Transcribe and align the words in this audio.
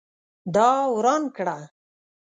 دا 0.55 0.69
وران 0.95 1.23
کړه 1.35 1.57